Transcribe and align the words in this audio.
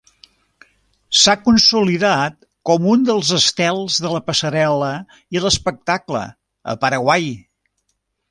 S'ha 1.23 1.33
consolidat 1.47 2.37
com 2.69 2.87
un 2.93 3.03
dels 3.09 3.29
estels 3.37 3.99
de 4.05 4.13
la 4.15 4.23
passarel·la 4.31 4.89
i 5.37 5.43
l'espectacle 5.45 6.23
a 6.73 6.79
Paraguai. 6.87 7.29